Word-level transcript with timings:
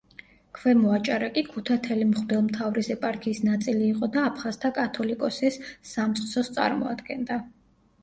ქვემო 0.59 0.93
აჭარა 0.95 1.29
კი 1.35 1.43
ქუთათელი 1.49 2.07
მღვდელმთავრის 2.13 2.91
ეპარქიის 2.97 3.43
ნაწილი 3.51 3.87
იყო 3.93 4.11
და 4.19 4.27
აფხაზთა 4.33 4.75
კათოლიკოსის 4.81 5.63
სამწყსოს 5.95 6.55
წარმოადგენდა. 6.61 7.45